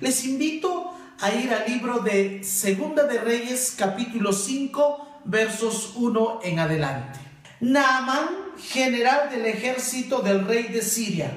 [0.00, 6.60] Les invito a ir al libro de Segunda de Reyes, capítulo 5, versos 1 en
[6.60, 7.18] adelante.
[7.58, 11.32] Naamán, general del ejército del rey de Siria,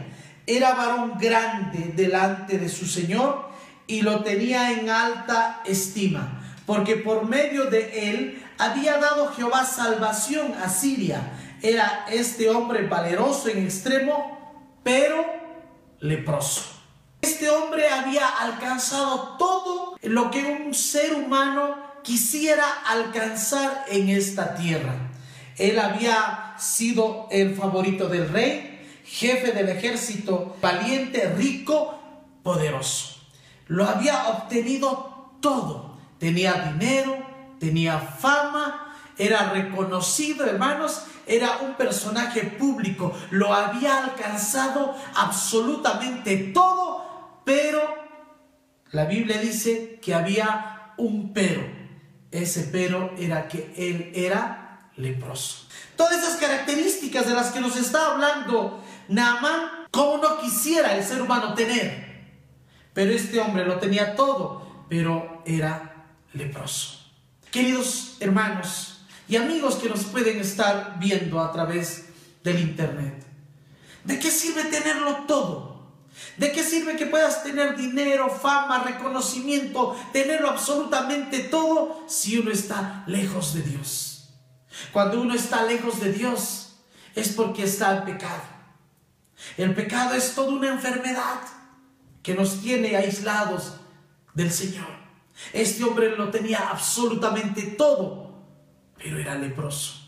[0.45, 3.49] era varón grande delante de su señor
[3.87, 10.53] y lo tenía en alta estima, porque por medio de él había dado Jehová salvación
[10.63, 11.31] a Siria.
[11.63, 15.25] Era este hombre valeroso en extremo, pero
[15.99, 16.80] leproso.
[17.21, 24.95] Este hombre había alcanzado todo lo que un ser humano quisiera alcanzar en esta tierra.
[25.57, 31.99] Él había sido el favorito del rey, jefe del ejército, valiente, rico,
[32.41, 33.17] poderoso.
[33.67, 35.97] Lo había obtenido todo.
[36.17, 37.17] Tenía dinero,
[37.59, 46.80] tenía fama, era reconocido, hermanos, era un personaje público, lo había alcanzado absolutamente todo,
[47.45, 47.81] pero
[48.91, 51.61] la Biblia dice que había un pero.
[52.31, 55.67] Ese pero era que él era leproso.
[55.95, 61.21] Todas esas características de las que nos está hablando Naamán, como no quisiera el ser
[61.21, 62.11] humano tener.
[62.93, 66.99] Pero este hombre lo tenía todo, pero era leproso.
[67.51, 72.05] Queridos hermanos y amigos que nos pueden estar viendo a través
[72.43, 73.25] del Internet,
[74.03, 75.70] ¿de qué sirve tenerlo todo?
[76.37, 83.03] ¿De qué sirve que puedas tener dinero, fama, reconocimiento, tenerlo absolutamente todo si uno está
[83.07, 84.29] lejos de Dios?
[84.91, 86.75] Cuando uno está lejos de Dios
[87.15, 88.41] es porque está el pecado.
[89.57, 91.41] El pecado es toda una enfermedad
[92.23, 93.73] que nos tiene aislados
[94.33, 95.01] del Señor.
[95.53, 98.45] Este hombre lo tenía absolutamente todo,
[98.97, 100.01] pero era leproso.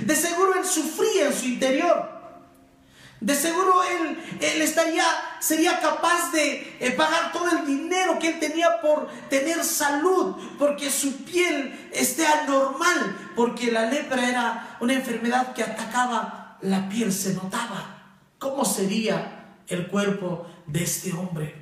[0.00, 2.21] De seguro él sufría en su interior.
[3.22, 5.04] De seguro él, él estaría,
[5.38, 10.90] sería capaz de eh, pagar todo el dinero que él tenía por tener salud, porque
[10.90, 17.34] su piel esté anormal, porque la lepra era una enfermedad que atacaba la piel, se
[17.34, 18.16] notaba.
[18.40, 21.54] ¿Cómo sería el cuerpo de este hombre?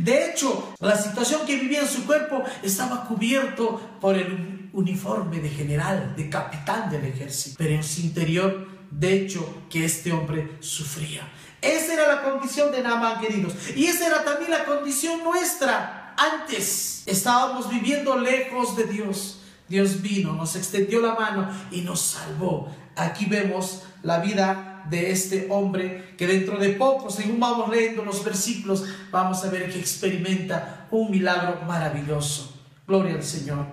[0.00, 5.50] De hecho, la situación que vivía en su cuerpo estaba cubierto por el uniforme de
[5.50, 7.54] general, de capitán del ejército.
[7.58, 11.28] Pero en su interior, de hecho, que este hombre sufría.
[11.62, 13.54] Esa era la condición de Naamán, queridos.
[13.76, 16.14] Y esa era también la condición nuestra.
[16.16, 19.40] Antes estábamos viviendo lejos de Dios.
[19.68, 22.74] Dios vino, nos extendió la mano y nos salvó.
[22.96, 28.24] Aquí vemos la vida de este hombre que dentro de poco, según vamos leyendo los
[28.24, 32.58] versículos, vamos a ver que experimenta un milagro maravilloso.
[32.86, 33.66] Gloria al Señor.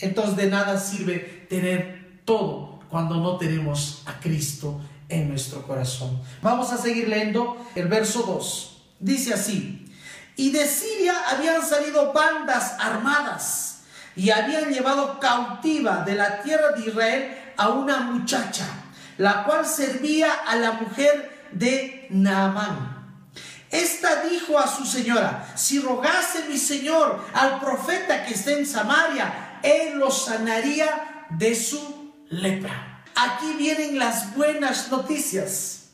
[0.00, 6.22] Entonces de nada sirve tener todo cuando no tenemos a Cristo en nuestro corazón.
[6.40, 8.82] Vamos a seguir leyendo el verso 2.
[9.00, 9.92] Dice así,
[10.36, 13.80] y de Siria habían salido bandas armadas
[14.14, 18.64] y habían llevado cautiva de la tierra de Israel a una muchacha
[19.18, 23.08] la cual servía a la mujer de Naamán.
[23.72, 29.58] Esta dijo a su señora, si rogase mi señor al profeta que está en Samaria,
[29.64, 31.93] él lo sanaría de su
[32.42, 33.04] lepra.
[33.14, 35.90] Aquí vienen las buenas noticias.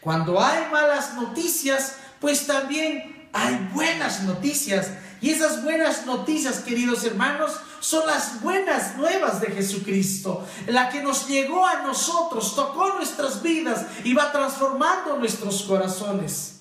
[0.00, 4.90] Cuando hay malas noticias, pues también hay buenas noticias.
[5.20, 11.28] Y esas buenas noticias, queridos hermanos, son las buenas nuevas de Jesucristo, la que nos
[11.28, 16.60] llegó a nosotros, tocó nuestras vidas y va transformando nuestros corazones.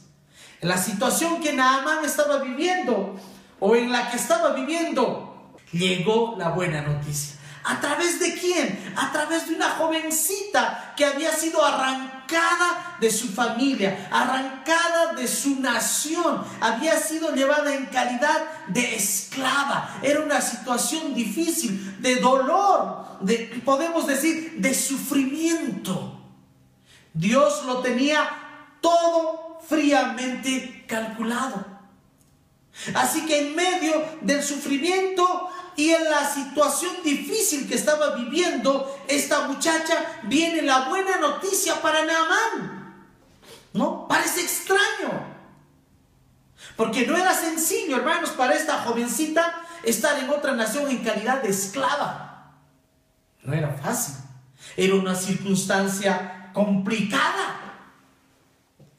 [0.62, 3.16] La situación que Naamán estaba viviendo
[3.62, 7.39] o en la que estaba viviendo, llegó la buena noticia.
[7.64, 8.94] ¿A través de quién?
[8.96, 15.60] A través de una jovencita que había sido arrancada de su familia, arrancada de su
[15.60, 20.00] nación, había sido llevada en calidad de esclava.
[20.02, 26.20] Era una situación difícil, de dolor, de, podemos decir, de sufrimiento.
[27.14, 28.30] Dios lo tenía
[28.80, 31.80] todo fríamente calculado.
[32.96, 39.48] Así que en medio del sufrimiento y en la situación difícil que estaba viviendo esta
[39.48, 43.08] muchacha, viene la buena noticia para Naamán.
[43.72, 44.06] ¿No?
[44.06, 45.38] Parece extraño.
[46.76, 51.50] Porque no era sencillo, hermanos, para esta jovencita estar en otra nación en calidad de
[51.50, 52.58] esclava.
[53.44, 54.16] No era fácil.
[54.76, 57.88] Era una circunstancia complicada.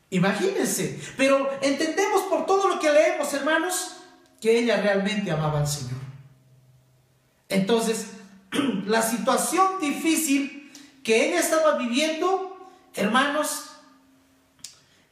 [0.09, 0.99] Imagínense.
[1.19, 3.97] Pero entendemos por todo lo que leemos, hermanos,
[4.41, 6.00] que ella realmente amaba al Señor.
[7.51, 8.07] Entonces,
[8.87, 12.57] la situación difícil que ella estaba viviendo,
[12.95, 13.71] hermanos,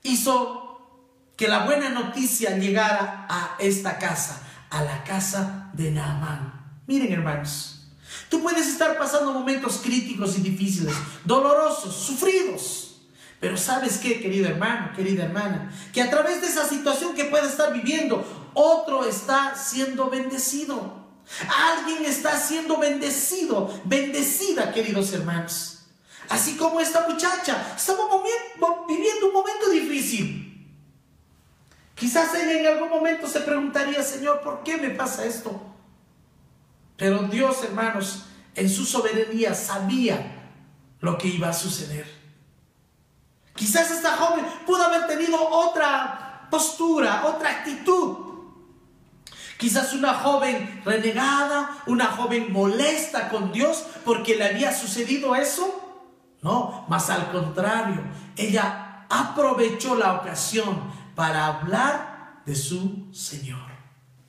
[0.02, 0.64] hizo
[1.36, 6.82] que la buena noticia llegara a esta casa, a la casa de Naamán.
[6.86, 7.86] Miren hermanos,
[8.28, 10.94] tú puedes estar pasando momentos críticos y difíciles,
[11.24, 12.84] dolorosos, sufridos.
[13.40, 17.46] Pero sabes qué, querido hermano, querida hermana, que a través de esa situación que pueda
[17.46, 21.07] estar viviendo, otro está siendo bendecido.
[21.48, 25.78] Alguien está siendo bendecido, bendecida, queridos hermanos.
[26.28, 28.04] Así como esta muchacha estaba
[28.86, 30.44] viviendo un momento difícil.
[31.94, 35.60] Quizás ella en algún momento se preguntaría, Señor, ¿por qué me pasa esto?
[36.96, 38.24] Pero Dios, hermanos,
[38.54, 40.52] en su soberanía sabía
[41.00, 42.06] lo que iba a suceder.
[43.54, 48.27] Quizás esta joven pudo haber tenido otra postura, otra actitud.
[49.58, 55.84] Quizás una joven renegada, una joven molesta con Dios porque le había sucedido eso.
[56.42, 58.02] No, más al contrario,
[58.36, 60.80] ella aprovechó la ocasión
[61.16, 63.67] para hablar de su Señor.